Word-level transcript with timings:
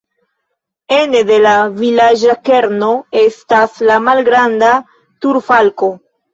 Ene 0.95 1.21
de 1.31 1.37
la 1.43 1.51
vilaĝa 1.81 2.37
kerno 2.49 2.89
estas 3.27 3.79
la 3.93 4.01
malgranda 4.09 4.75
turfalko. 5.27 5.95